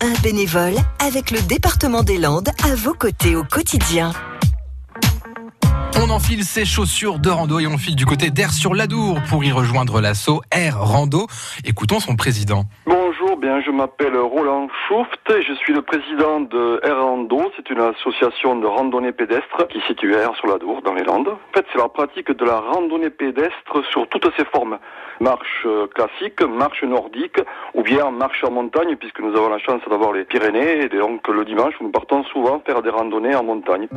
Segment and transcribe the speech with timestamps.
[0.00, 4.12] un bénévole avec le département des Landes à vos côtés au quotidien.
[5.96, 9.44] On enfile ses chaussures de rando et on file du côté d'Air sur l'Adour pour
[9.44, 11.26] y rejoindre l'assaut Air Rando.
[11.64, 12.66] Écoutons son président.
[13.38, 17.50] Bien je m'appelle Roland Schouft et je suis le président de Rando.
[17.56, 21.28] C'est une association de randonnée pédestre qui est située à sur l'Adour dans les Landes.
[21.28, 24.78] En fait, c'est la pratique de la randonnée pédestre sur toutes ses formes.
[25.20, 27.40] Marche euh, classique, marche nordique
[27.74, 31.26] ou bien marche en montagne puisque nous avons la chance d'avoir les Pyrénées et donc
[31.28, 33.88] le dimanche nous partons souvent faire des randonnées en montagne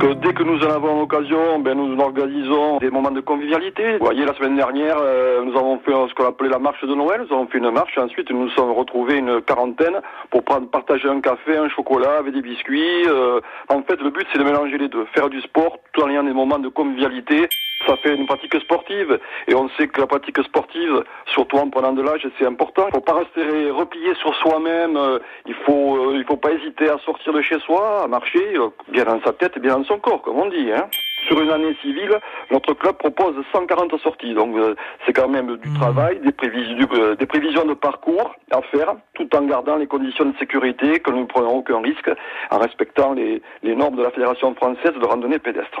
[0.00, 3.98] que dès que nous en avons l'occasion, ben, nous organisons des moments de convivialité.
[3.98, 6.94] Vous voyez, la semaine dernière, euh, nous avons fait ce qu'on appelait la marche de
[6.94, 7.26] Noël.
[7.28, 7.98] Nous avons fait une marche.
[7.98, 10.00] Ensuite, nous nous sommes retrouvés une quarantaine
[10.30, 13.06] pour prendre, partager un café, un chocolat avec des biscuits.
[13.06, 15.04] Euh, en fait, le but, c'est de mélanger les deux.
[15.14, 17.46] Faire du sport tout en ayant des moments de convivialité.
[17.86, 21.02] Ça fait une pratique sportive et on sait que la pratique sportive,
[21.32, 22.86] surtout en prenant de l'âge, c'est important.
[22.88, 24.96] Il faut pas rester replié sur soi-même.
[24.96, 28.54] Euh, il faut, il faut pas hésiter à sortir de chez soi, à marcher,
[28.88, 30.70] bien dans sa tête et bien dans son corps, comme on dit.
[30.72, 30.88] Hein.
[31.26, 32.18] Sur une année civile,
[32.50, 34.34] notre club propose 140 sorties.
[34.34, 34.74] Donc euh,
[35.06, 39.28] c'est quand même du travail, des prévisions, euh, des prévisions de parcours à faire, tout
[39.36, 42.10] en gardant les conditions de sécurité, que nous ne prenons aucun risque,
[42.50, 45.80] en respectant les, les normes de la Fédération française de randonnée pédestre.